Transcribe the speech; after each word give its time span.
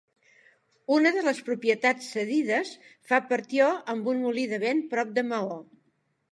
Una 0.95 1.11
de 1.17 1.21
les 1.27 1.41
propietats 1.49 2.07
cedides 2.15 2.73
fa 3.11 3.21
partió 3.35 3.71
amb 3.97 4.13
un 4.15 4.25
molí 4.27 4.49
de 4.57 4.63
vent 4.67 4.85
prop 4.95 5.17
de 5.21 5.29
Maó. 5.33 5.63